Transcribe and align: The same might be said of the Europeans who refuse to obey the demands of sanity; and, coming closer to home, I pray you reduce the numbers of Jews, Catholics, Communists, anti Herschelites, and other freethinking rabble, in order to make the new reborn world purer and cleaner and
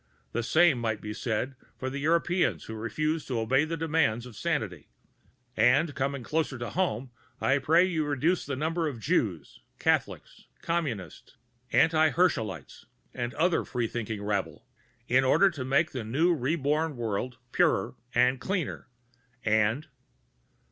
The 0.31 0.41
same 0.41 0.79
might 0.79 0.99
be 0.99 1.13
said 1.13 1.53
of 1.79 1.91
the 1.91 1.99
Europeans 1.99 2.63
who 2.63 2.73
refuse 2.73 3.23
to 3.27 3.39
obey 3.39 3.65
the 3.65 3.77
demands 3.77 4.25
of 4.25 4.35
sanity; 4.35 4.89
and, 5.55 5.93
coming 5.93 6.23
closer 6.23 6.57
to 6.57 6.71
home, 6.71 7.11
I 7.39 7.59
pray 7.59 7.85
you 7.85 8.03
reduce 8.05 8.43
the 8.43 8.55
numbers 8.55 8.95
of 8.95 8.99
Jews, 8.99 9.59
Catholics, 9.77 10.47
Communists, 10.63 11.37
anti 11.71 12.09
Herschelites, 12.09 12.87
and 13.13 13.35
other 13.35 13.63
freethinking 13.63 14.23
rabble, 14.23 14.65
in 15.07 15.23
order 15.23 15.51
to 15.51 15.63
make 15.63 15.91
the 15.91 16.03
new 16.03 16.33
reborn 16.33 16.97
world 16.97 17.37
purer 17.51 17.93
and 18.15 18.41
cleaner 18.41 18.87
and 19.45 19.87